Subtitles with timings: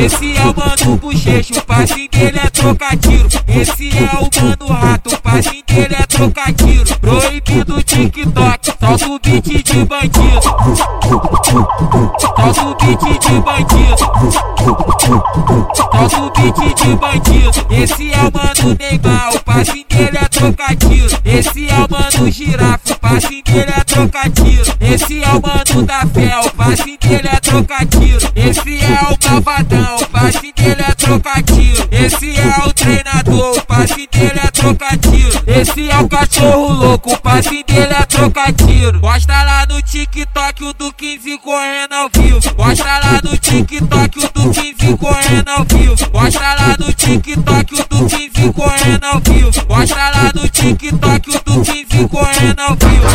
[0.00, 3.28] Esse é o mano bochecho, o passinho dele é trocadilho.
[3.48, 6.98] Esse é o mano rato, o passinho dele é trocadilho.
[7.00, 11.37] Proibido o TikTok, solta o beat de bandido.
[11.48, 13.96] Solta o beat de bandido.
[15.74, 17.66] Solta o beat de bandido.
[17.70, 21.18] Esse é o mano Neymar, o passinho dele é troca-tiro.
[21.24, 24.74] Esse é o mano girafa, o passinho dele é troca-tiro.
[24.78, 28.32] Esse é o mano da fé, o passinho dele é troca-tiro.
[28.36, 31.88] Esse é o malvadão, o passinho dele é troca-tiro.
[31.90, 35.42] Esse é o treinador, o passinho dele é troca-tiro.
[35.46, 39.00] Esse é o cachorro louco, o passinho dele é troca-tiro.
[39.00, 42.40] Posta lá no TikTok o do 15 correndo ao vivo.
[42.54, 46.10] Posta lá no TikTok o do 15 correndo ao vivo.
[46.10, 49.66] Posta lá no TikTok o do 15 correndo ao vivo.
[49.66, 53.08] Posta lá no TikTok o do 15 correndo ao vivo.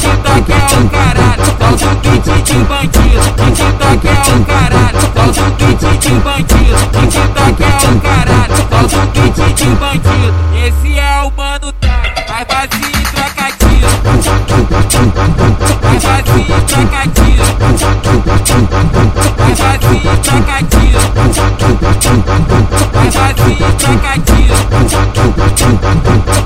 [0.00, 3.20] TikTok é o caralho, solta o beat de bandido.
[3.36, 6.76] TikTok é o caralho, solta o beat de bandido.
[6.92, 10.29] TikTok é o caralho, solta o beat de bandido.
[20.22, 21.00] Troca tiro.
[22.92, 24.54] Vai vazio troca tiro.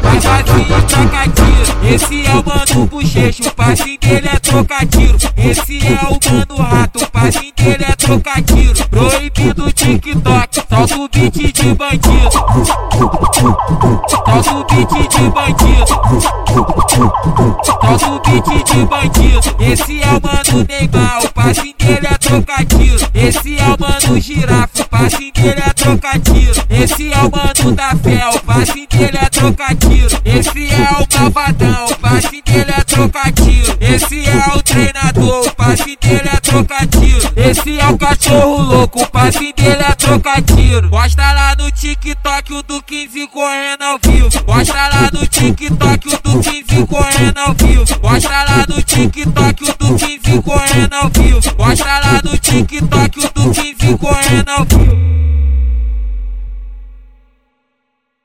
[0.02, 0.74] Vai vazio.
[1.94, 3.98] Esse é o mano bochecho, passinho
[4.54, 5.18] dele é troca-tiro.
[5.36, 8.88] Esse é o mano rato, o passinho dele é troca-tiro.
[8.88, 12.30] Proibido TikTok, solta o beat de bandido.
[14.08, 15.86] Solta o beat de bandido.
[17.64, 19.56] Solta o beat de bandido.
[19.58, 23.10] Esse é o mano Neymar, o passinho dele é troca-tiro.
[23.14, 26.64] Esse é o mano girafa, o passinho dele é troca-tiro.
[26.70, 30.20] Esse é o mano da fé, o passinho dele é troca-tiro.
[30.24, 33.44] Esse é o malvadão, o passe dele é troca-tiro.
[33.54, 33.73] Esse
[37.36, 40.88] Esse é o cachorro louco, o passe dele é troca-tiro.
[40.88, 44.44] Posta lá no TikTok o do 15 correndo ao vivo.
[44.44, 48.00] Posta lá no TikTok o do 15 correndo ao vivo.
[48.00, 51.54] Posta lá no TikTok o do 15 correndo ao vivo.
[51.56, 54.93] Posta lá no TikTok o do 15 correndo ao vivo.